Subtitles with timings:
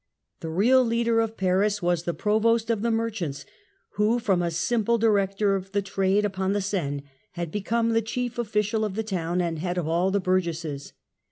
[0.39, 3.45] The real leader of Paris was the Provost of the Merchants,
[3.97, 8.39] who from a simple director of the trade upon the Seine, had become the chief
[8.39, 10.93] official of the town and head of all the burgesses.